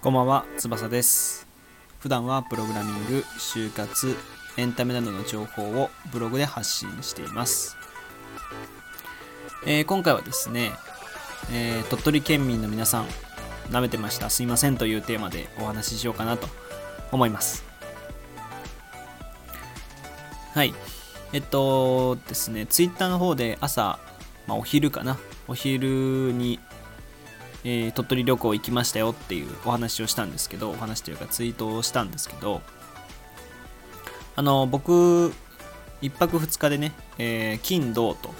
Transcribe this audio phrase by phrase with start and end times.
[0.00, 1.48] こんばんは、翼です。
[1.98, 4.16] 普段はプログラミング、就活、
[4.56, 7.76] エンタメなどの情報をブログで発信しています。
[9.66, 10.70] えー今回はですね、
[11.50, 13.06] えー鳥取県民の皆さん、
[13.70, 16.46] 舐めてました、すいませんというテーマでお話ししようかなと
[17.10, 17.64] 思います。
[20.54, 20.72] はい。
[21.32, 23.98] えっとですね、ツイッターの方で朝、
[24.46, 26.60] まあ、お昼かな、お昼に
[27.64, 32.60] えー鳥取旅行行きましたよっていうお話をしたんですけどお話というかツイートをしたんですけど
[34.34, 35.32] あの僕
[36.00, 38.30] 1泊2日でね、えー金土と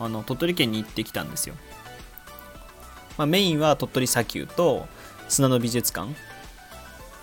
[0.00, 1.54] あの鳥取県に行ってきたんですよ、
[3.16, 4.88] まあ、メインは鳥取砂丘と
[5.28, 6.12] 砂の美術館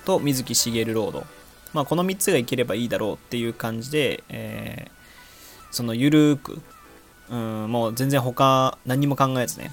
[0.06, 1.26] と水木しげるロード、
[1.74, 5.01] まあ、この3つが行ければいいだろうっていう感じで、えー
[5.72, 6.62] そのゆるーく
[7.30, 9.72] うんもう全然他何も考えずね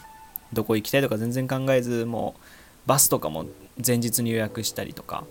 [0.53, 2.43] どこ行きたいとか全然考えずもう
[2.89, 3.47] バスとかも
[3.85, 5.25] 前日に予約したりとか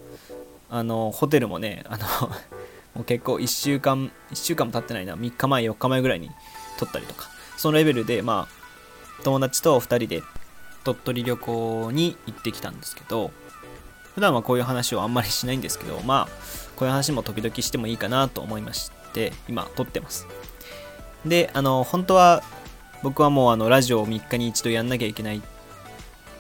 [0.69, 2.05] あのホテルもねあの
[2.93, 6.29] もう結構1週間1週間も経ってないな3日前4日前ぐらいに
[6.77, 10.23] 取ったりとかそのレベルでまあ友達と2人で
[10.83, 13.31] 鳥取旅行に行ってきたんですけど
[14.15, 16.33] 普段はこういう話をあんまりしないんですけどまあ
[16.75, 20.27] こういう話も時々してもいいかなと思いまして今撮ってます。
[21.25, 22.43] であの本当は
[23.03, 25.41] 僕はもうあのラジオを3日に一度やんなきゃいけないっ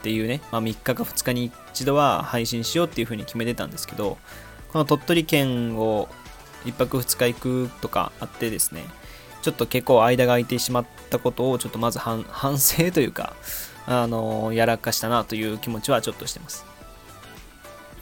[0.01, 4.17] ていうね、まあ、3日か2日に一度は配信しようっていう風に決めてたんですけど
[4.71, 6.07] この鳥取県を
[6.65, 8.83] 1泊2日行くとかあってですね
[9.41, 13.35] ちょっと結構間が空いてしまったことをちょっとまず反 反省というか
[13.85, 16.65] あのやらかしたなという気持ちはちょっとしてます。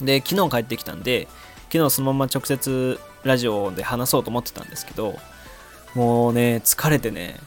[0.02, 1.28] で昨日帰ってきたんで
[1.72, 5.18] 昨日そのまま直接ラジオで話そうと思ってたんですけど
[5.96, 7.40] もうね疲れてね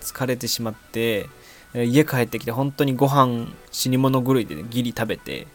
[0.00, 1.28] 疲れてしまって
[1.74, 5.46] 家帰ってきて本当にご飯死に物狂いで、ね、ギリ食べて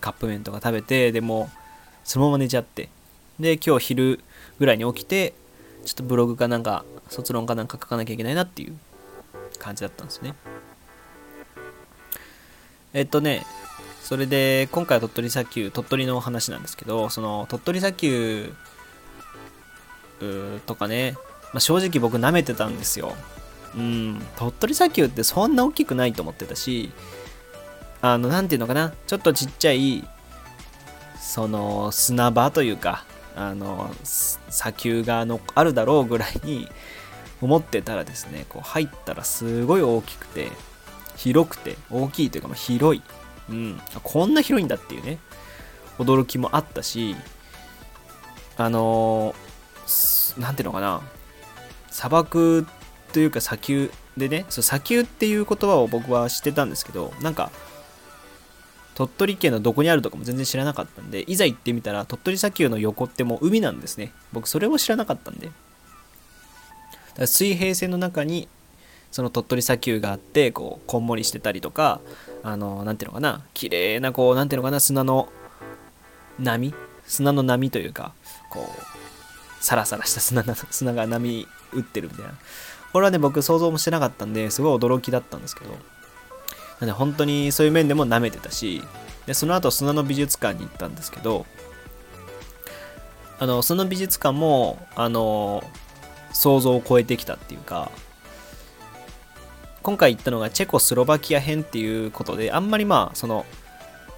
[0.00, 1.50] カップ麺とか食べてでも
[2.04, 2.90] そのまま寝ちゃって
[3.40, 4.20] で今日昼
[4.58, 5.32] ぐらいに起きて
[5.84, 8.76] ちょっとブログかなんか卒論かなんか書かなきゃいけないなっていう
[9.58, 10.34] 感じだったんですね。
[12.92, 13.44] えっとね
[14.02, 18.52] それで今回は鳥取砂丘鳥取の話なんですけどその鳥取砂丘
[20.66, 21.16] とかね、
[21.54, 23.14] まあ、正直僕舐めてたんですよ。
[23.76, 26.92] うん、鳥取砂丘ってそんな大きくないと思ってたし、
[28.02, 30.04] あの、なんていうのかな、ちょっとちっちゃい、
[31.20, 33.04] その、砂場というか、
[33.36, 36.68] あの、砂丘がのあるだろうぐらいに
[37.40, 40.50] 思ってたらですね、こう入ったらすごい大きくて、
[41.16, 43.02] 広くて、大きいというか、ま、広い。
[43.48, 45.18] うん、こんな広いんだっていうね、
[45.98, 47.14] 驚きもあったし、
[48.56, 49.34] あの
[49.86, 51.00] すなんていうのかな、
[51.94, 52.66] 砂漠
[53.12, 57.52] というか砂丘でねそう砂丘っていう言葉を僕は知ってたんですけどなんか
[58.96, 64.12] 鳥取県のどこにあるとかも全然知らなかったんでいざ行ってみたら鳥取砂丘の横ってもう海なんですね。
[64.32, 65.46] 僕それを知らなかったんで。
[65.46, 65.56] だか
[67.18, 68.48] ら水平線の中に
[69.12, 72.00] その鳥取砂丘があってこうこんもりしてたりとか
[72.42, 75.28] あのなんていうのかな綺麗なこうなんていうのかな砂の
[76.40, 76.74] 波？
[77.06, 78.14] 砂の波というか
[78.50, 82.32] こうサラサラした砂砂が波打ってるみたいな。
[82.92, 85.94] これはね僕想像もしてなかったんですごい驚きだったんですけど。
[86.80, 88.82] なんで本当にそういう面でも舐めてたし
[89.26, 91.46] でその後砂の美術館に行ったんですけど
[93.38, 95.62] あのその美術館もあの
[96.32, 97.90] 想像を超えてきたっていうか
[99.82, 103.44] 今回行ったのがチェコスロバキア編っていうことであんまりまあその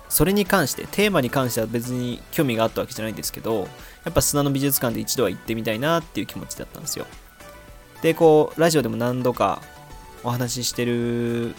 [0.09, 3.69] それに関してテーマに関しては別に興味があったわけじゃないんですけど
[4.05, 7.07] やっぱ砂の美術館で一度は行ってみたいなっていう気持ちだったんですよ。
[8.03, 9.63] でこうラジオでも何度か
[10.23, 11.55] お話ししてる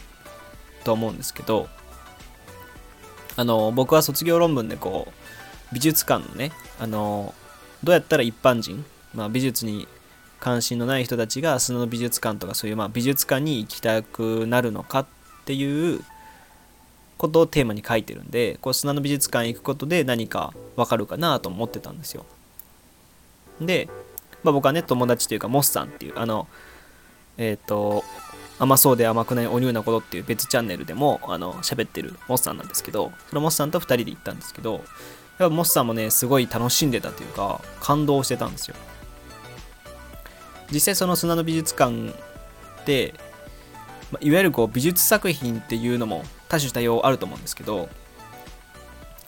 [0.83, 1.67] と思うんですけど
[3.35, 7.33] あの僕は卒業論文でこう美術館のねあの
[7.83, 8.83] どうやったら一般人、
[9.13, 9.87] まあ、美術に
[10.39, 15.05] 関心のない人たちが砂の美術館とかそういうまあ美術館に行きたくなるのかっ
[15.45, 16.01] ていう
[17.17, 22.25] ことをテーマに書いてるんでこう砂の美術館行くことで何かわかるかなと思ってたんですよ。
[23.59, 23.89] で、
[24.43, 26.47] まあ、僕はね友達というかモスさんっていうあの
[27.37, 28.03] えっ、と
[28.59, 34.81] 甘そうで甘くないお乳なことっていう別チャンネルでもあの喋ってるモスさんなんですけどそのモスさんと2人で行ったんですけどやっ
[35.37, 38.75] ぱモスさんもねすごい楽しんでたというか感動してたんですよ。
[40.71, 42.13] 実際その砂の美術館
[42.85, 43.13] で、
[44.11, 47.87] まあいわゆるこう美術作品っていうのも多種多様あると思うんですけど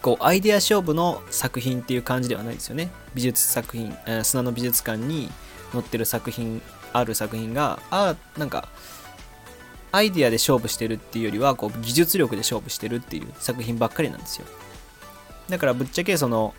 [0.01, 2.90] こうアイデア勝負の作品っていう感じではないですよね。
[3.13, 5.30] 美術作品、えー砂の美術館に
[5.72, 6.62] 載ってる作品
[6.94, 8.69] ある作品があなんか
[9.92, 14.46] アイデアで勝負してるっていうよりはこう技術力で勝負してるっていう作品ばっかりなんですよ。
[15.50, 16.54] だからぶっちゃけその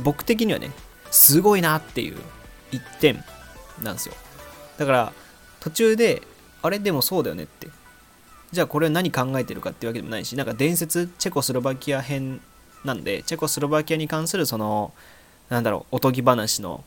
[0.00, 0.70] 僕的にはね
[1.10, 2.16] すごいなっていう
[2.70, 3.24] 一点
[3.82, 4.14] なんですよ。
[4.76, 5.12] だから
[5.60, 6.22] 途中で
[6.62, 7.68] あれでもそうだよねって
[8.52, 12.40] じゃあこれ何考えてるかっていうわけでもないしなんか伝説チェコスロバキア編
[12.84, 14.92] なんでチェコスロバキアに関するその
[15.50, 16.84] なんだろうおとぎ話の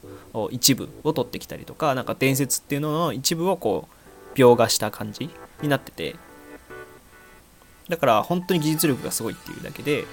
[0.51, 3.87] 一部を取ってきたりとかなんか伝説っていうのの一部をこ
[4.33, 5.29] う描画した感じ
[5.61, 6.15] になってて。
[7.89, 10.05] だから本当に技術力がすごいっていうだけで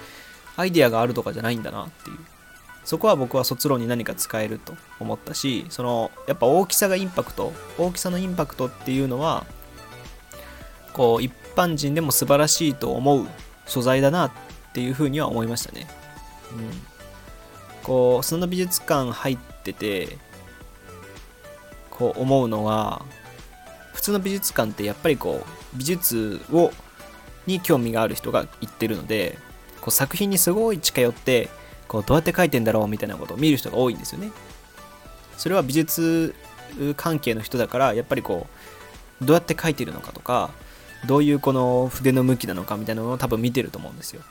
[0.57, 2.17] アイデアがあるとかじゃないんだなっていう。
[2.83, 9.45] そこは僕は卒論に何か使えると思ったしそのやっぱ大きさがインパクト大きさのインパクトっていうのは
[10.99, 13.25] こう一般人でも素晴らしいと思う
[13.65, 14.31] 素材だなっ
[14.73, 15.87] ていうふうには思いましたね。
[16.51, 16.69] うん。
[17.83, 20.17] こうその美術館入ってて
[21.89, 23.05] こう思うのは
[23.93, 26.73] 普通の美術館ってやっぱりこう美術を
[27.47, 29.37] に興味がある人が行ってるので
[29.79, 31.47] こう作品にすごい近寄って
[31.87, 34.33] こうどうやって描いてんだろうみたいなことを見る人が多いんですよね。
[35.37, 36.35] それは美術
[36.97, 38.47] 関係の人だからやっぱりこ
[39.21, 40.49] うどうやって描いてるのかとか
[41.05, 44.21] どういうこの筆の向きなのかみたいなのを多分見てると思うんですよ。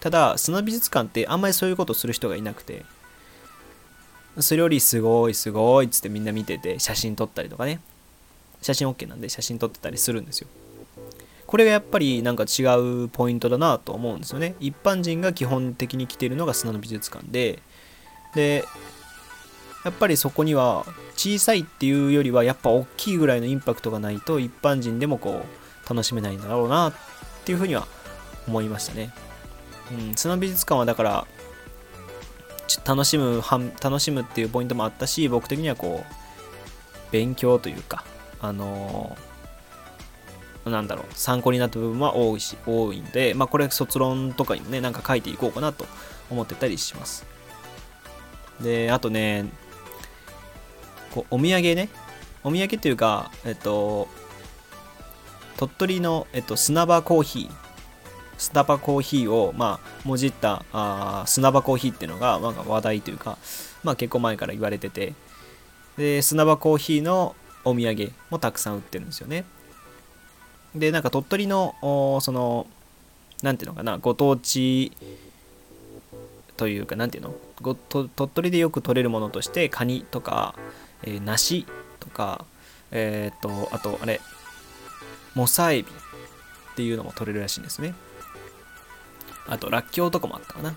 [0.00, 2.84] ただ砂美術館ってあんまりそういうことする人がいなくて
[4.38, 7.80] それよりすごいすごいっつってみんな見てて写真撮ったりとかね。
[8.60, 10.48] 写真 OK なんで写真撮ってたりするんですよ。
[11.46, 14.54] これがやっぱりなんか違うポイントだなと思うんですよね。
[14.60, 17.62] 一般人が基本的に来てるのが砂の美術館で
[18.34, 18.64] で
[19.84, 20.84] やっぱりそこには
[21.16, 26.92] 小さいっていうよりはやっぱ大きいぐらいのインパクトがないと一般人でもこう楽しめないんだろうなっ
[27.44, 27.86] ていうふうには
[28.46, 29.12] 思いましたね。
[29.90, 31.26] うん、その美術館はだから
[32.84, 33.42] 楽しむ
[33.82, 38.04] 楽しむっていうポイントもあったし僕的にはこう勉強というか
[38.40, 45.86] あのー、なんだろう参考になった部分は多いし多いんでまあこれ卒論とかにもねなんか書いていこうかなと
[46.30, 47.26] 思ってたりします。
[48.60, 49.46] であとね
[51.12, 51.88] こうお土産ね。
[52.44, 54.08] お土産っていうかえっと
[55.58, 57.68] 鳥取の、えっと、砂場コーヒー
[58.38, 63.36] 砂場コーヒーを、まあ、もじったあ砂場コーヒーっていうのが、まあ、話題というか、
[63.82, 65.14] まあ、結構前から言われてて
[65.96, 67.34] で砂場コーヒーの
[67.64, 69.44] お土産もたくさん売ってるんですよね。
[70.74, 71.74] でなんか鳥取の
[72.22, 72.68] その
[73.42, 74.92] 何ていうのかなご当地
[76.56, 77.34] というか何ていうの？
[77.60, 80.54] ごと鳥取でよく取れるものとしてカニとか、
[81.02, 81.66] えー、梨
[81.98, 82.44] とか
[82.92, 84.20] えっ、とあとあれ
[85.34, 87.94] モサエビっていうのも取れるらしいんですね
[89.48, 90.74] あと、らっきょうとかもあったかな。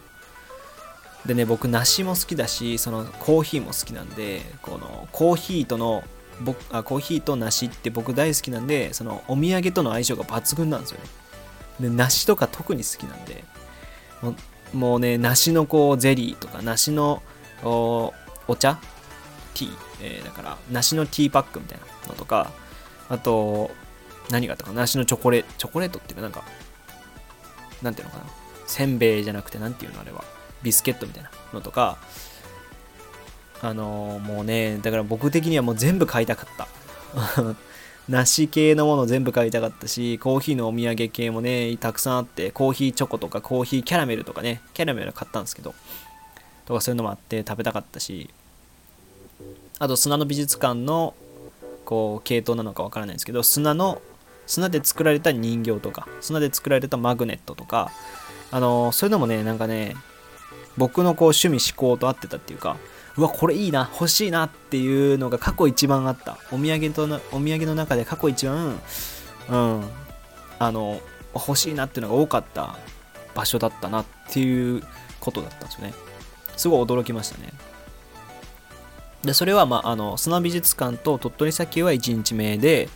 [1.26, 6.04] でね、僕、梨も好きだし、そのコーヒーも好きなんで、このコーヒーとの、
[6.40, 11.06] 僕あコーヒーと梨って僕大好きなんで、そのお土産との相性が抜群なんですよね。
[11.82, 13.44] で、梨とか特に好きなんで、
[14.22, 14.36] も
[14.74, 17.22] もうね、梨のこうゼリーとか、梨の
[17.64, 18.14] お
[18.58, 18.80] 茶
[19.54, 22.52] ティー、えー、だから、梨のティーパックみたいなのとか、
[23.10, 23.70] あと、
[24.32, 26.44] 何があったかな、梨のチョコレートチョコレートっていうか、なんか、
[27.82, 28.26] なんていうのかな、
[28.66, 30.24] せんべいじゃなくて何ていうのあれは。
[30.64, 31.98] ビスケットみたいなのとか。
[33.64, 36.68] あのー、もうねだから僕的にはもう全部買いたかった。
[38.10, 45.76] 梨系のもの全部買いたかったしコーヒーのお土産系もねたくさんあってコーヒーチョコとかコーヒーキャラメルとかねキャラメル買ったんですけど
[46.66, 48.30] とかそういうのもあって食べたかったし。
[49.78, 51.16] あと砂の美術館の
[51.86, 54.00] こう系統なのかわからないんですけど砂の
[54.52, 57.90] 砂で作られた人形とか砂で作られたマグネットとか
[58.52, 59.96] あのそういうのもねなんかね
[60.76, 62.76] 僕のこう趣味思考と合ってたっていうか
[63.16, 66.38] うわこれいいな欲しいなっていうのが過去一番あった。
[66.52, 68.78] お土産とお土産の中で過去一番
[69.50, 69.84] うん
[70.60, 71.00] あの
[71.34, 72.78] 欲しいなっていうのが多かった
[73.34, 74.84] 場所だったなっていう
[75.22, 75.94] ことだったんですよね。
[76.58, 77.54] すごい驚きましたね。
[79.24, 82.90] でそれは、まあ、あの砂美術館と鳥取砂丘は1日目で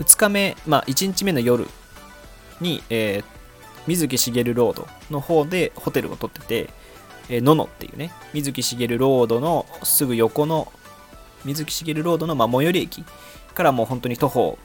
[0.00, 1.68] 2日目、まあ、1日目の夜
[2.60, 3.24] に、えー、
[3.86, 6.70] 水木しげるロードの方でホテルを取ってて、
[7.28, 10.72] えー、ののっていうね、水木しげるロードのすぐ横の、
[11.44, 13.04] 水木しげるロードの、まあ、最寄り駅
[13.54, 14.58] からもう本当に徒歩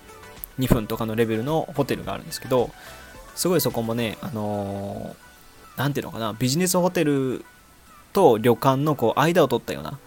[0.59, 2.71] 2分とかのレベルのホテルがあるんですけど、
[3.35, 7.43] すごいそこもね、あのー、なんていうのかな、ビジネスホテル
[8.13, 9.99] と旅館のこう間を取ったような、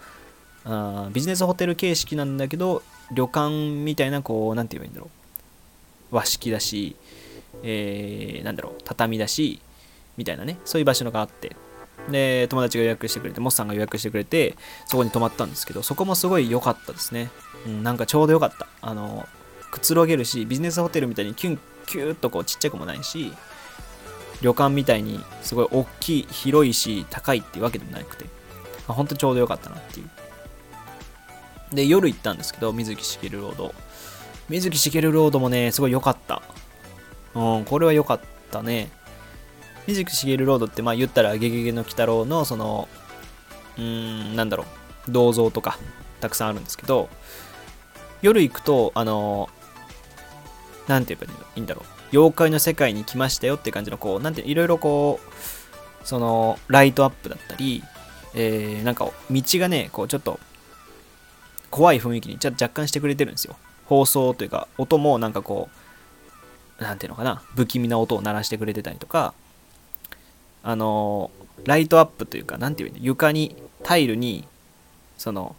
[0.64, 2.82] あビジネスホテル形式なんだけど、
[3.12, 5.17] 旅館みたいな、こう、なんて言えばいいんだろう。
[6.10, 6.96] 和式だし、
[7.62, 9.60] えー、なんだろう、畳だし、
[10.16, 11.56] みたいなね、そういう場所があって、
[12.10, 17.30] で、友達が予約してくれて、モスさんが予約してくれて、そこに泊まったんですけど、そこもすごい良かったですね。
[17.66, 18.66] うん、なんかちょうど良かった。
[18.80, 19.28] あの、
[19.70, 23.32] くつろげるしビジネスホテルみたいにキュンキューッとこうちっちゃくもないし
[24.42, 28.26] 旅館みたいにすごい大きい広いし高いっていうわけでもなくて
[28.86, 30.10] ほんとちょうどよかったなっていう
[31.74, 33.74] で夜行ったんですけど水木しげるロード
[34.48, 36.42] 水木しげるロードもねすごい良かった。
[37.34, 38.90] うんこれは良かったね。
[39.86, 42.88] 水木しげるロードってまあ言ったら「ゲゲゲの鬼太郎」のその
[43.76, 45.10] うーんなんだろう。
[45.10, 45.78] 銅像とか
[46.20, 47.08] たくさんあるんですけど
[48.20, 49.48] 夜行くとあの
[50.86, 51.98] なんて言えばいいんだろう。
[52.12, 57.82] 妖怪の世界に来ましたよって感じのこうなんていろいろこうそのライトアップだったり、
[58.34, 60.40] えー、なんか道がねこうちょっと
[61.70, 63.56] 怖い雰囲気にちょ若干してくれてるんですよ。
[63.88, 65.68] 放送というか音もなんかこ
[66.78, 69.34] うなんていうのかな不気味な音を鳴らしてくれてたりとか
[70.62, 71.30] あの
[71.64, 74.46] ライトアップというかなんていうの床にタイルに
[75.16, 75.56] その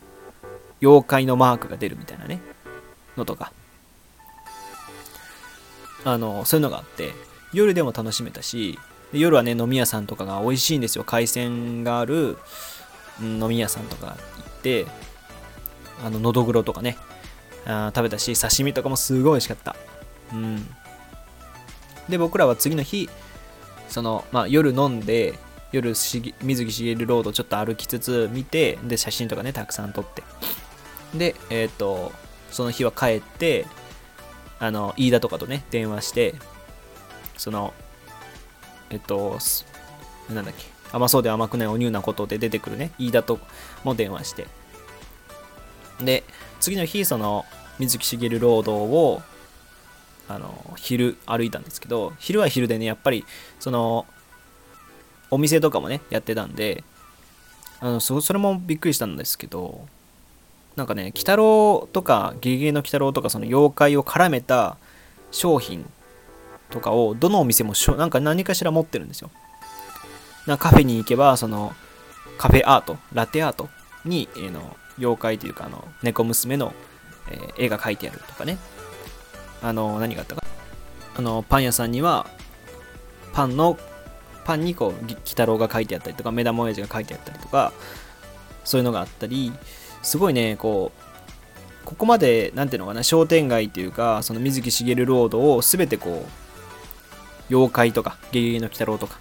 [0.81, 2.39] 妖怪のマークが出るみたいなね
[3.17, 3.51] のとか。
[6.05, 7.13] あのそういうのがあって
[7.51, 8.79] 夜でも楽しめたし
[9.11, 11.03] 夜はね飲み屋さんとかが美味しいんですよ。
[11.03, 12.37] 海鮮がある、
[13.19, 14.85] 飲み屋さんとか行って
[16.05, 16.95] あののどぐろとかね
[17.65, 19.75] あ食べたし刺身とかもすごい美味しかった。
[20.33, 20.67] うん。
[22.07, 23.09] で僕らは次の日
[23.87, 25.37] そのまあ夜飲んで
[25.71, 30.23] 夜水木しげるロードちょっと歩きつつ見てで写真とかねたくさん撮って。
[31.15, 32.11] でえっ、ー、と
[32.51, 33.65] その日は帰って
[34.59, 36.35] あの飯田とかとね電話して
[37.37, 37.73] その
[38.89, 39.37] えっと
[40.29, 43.39] なんだっけ甘そうで甘くないお乳なことで出てくるね飯田と
[43.83, 44.47] も電話して。
[45.99, 46.23] で
[46.59, 47.45] 次の日その
[47.79, 49.21] 水木しげるロードを
[50.27, 53.25] あの昼歩いたんですけど昼は昼でねやっぱり
[53.59, 54.05] その
[55.31, 56.83] お店とかもねやってたんで
[57.79, 59.87] あのそそれもびっくりしたんですけど
[60.75, 64.77] なんかね鬼太郎とかゲゲゲの鬼太郎とかその妖怪を絡めた
[65.31, 65.89] 商品
[66.69, 69.31] とかをどのお店もしょなんか何かしら持ってるんですよ。
[70.45, 71.73] なカフェに行けばその
[72.37, 73.69] カフェアートラテアート
[74.05, 76.73] に、えー、の妖怪というかあの猫娘の、
[77.31, 78.57] えー、絵が描いてあるとかね。
[79.61, 80.43] あの何があったか。
[81.15, 82.27] あのパン屋さんには
[83.33, 83.77] パンの
[84.45, 87.73] パンにこう鬼太郎が書いてあったりとか目玉親父が書いてあったりとか
[88.63, 89.51] そういうのがあったり
[90.01, 90.91] すごいねこ
[91.83, 99.19] うここまで何ていうのかな商店街っていうかその水木しげるロードを全てこう妖怪とかゲゲゲの鬼太郎とか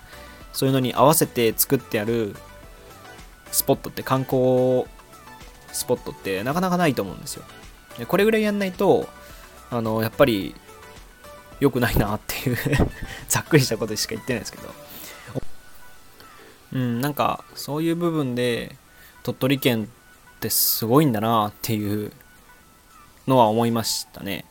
[0.52, 2.34] そういうのに合わせて作ってある
[3.50, 4.84] スポットって観光
[5.72, 7.44] スポットってなかなかないと思うんですよ
[7.98, 9.08] でこれぐらいやんないと
[9.70, 10.54] あのやっぱり
[11.60, 12.56] 良くないなっていう
[13.28, 14.72] ざっくりしたことしか言ってないですけど
[16.72, 18.76] うんなんかそういう部分で
[19.22, 22.12] 鳥取県ってすごいんだなっていう
[23.26, 24.44] のは思いましたね。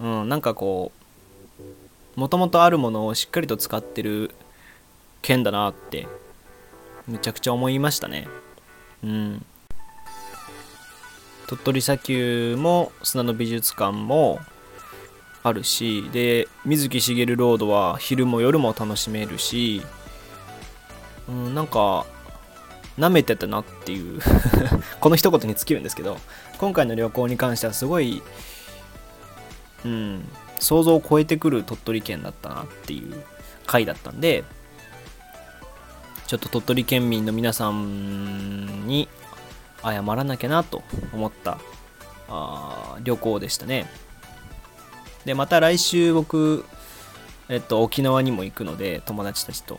[0.00, 0.92] うん、なんかこ
[2.16, 4.34] う、もともとあるものをしっかりと使ってる
[5.22, 6.08] 県だなって、
[7.06, 8.28] めちゃくちゃ思いましたね。
[9.04, 9.46] うん。
[11.48, 14.38] 鳥取砂丘も砂の美術館も
[15.42, 19.82] あるし、で、水木しげるロードは昼も夜も楽しめるし、
[21.28, 22.06] うん、なんか
[22.98, 24.20] 舐めてたなっていう。
[25.00, 26.18] この一言に尽きるんですけど
[26.58, 28.22] 今回の旅行に関してはすごい
[29.84, 30.28] うん
[30.58, 33.24] 想像を超えてくる鳥取県だったなっていう
[33.66, 34.44] 回だったんで
[36.26, 39.08] ちょっと鳥取県民の皆さんに
[39.82, 40.82] 謝らなきゃなと
[41.12, 41.58] 思った
[42.28, 43.86] あ旅行でしたね。
[45.24, 46.64] でまた来週僕
[47.48, 49.78] えっと沖縄にも行くので友達たちと。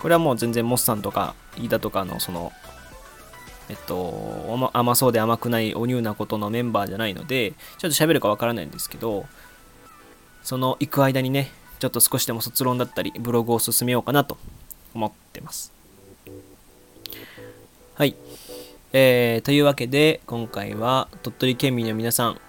[0.00, 2.52] これはもう全然モッさんとか飯田とかのその
[3.68, 9.26] えっと甘そうで甘くないお乳なことのメンバーじゃないのでちょっと喋るかわからないんですけど
[10.42, 14.38] その行く間にねちょっと少しでも卒論だったりブログを進めようかなと
[14.94, 15.72] 思ってます。
[17.94, 18.16] はい。
[18.92, 22.40] えー、というわけで今回は鳥取県民の皆さん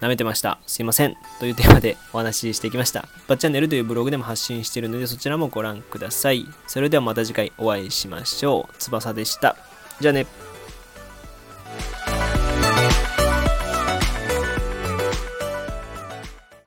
[0.00, 0.58] 舐めてました。
[0.66, 1.16] すいません。
[1.38, 3.06] というテーマでお話ししてきました。
[3.28, 6.46] バッチャンネルというブログでも発信しているのでそちらもご覧ください。
[6.66, 8.74] それではまた次回お会いしましょう。
[8.78, 9.56] 翼でした。
[10.00, 10.26] じゃあね。